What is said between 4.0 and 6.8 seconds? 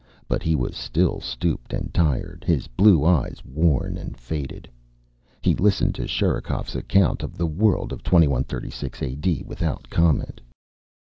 faded. He listened to Sherikov's